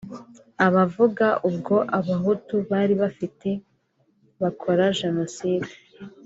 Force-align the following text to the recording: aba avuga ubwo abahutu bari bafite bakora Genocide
aba 0.65 0.79
avuga 0.87 1.27
ubwo 1.49 1.75
abahutu 1.97 2.55
bari 2.69 2.93
bafite 3.01 3.49
bakora 4.41 4.83
Genocide 4.99 5.71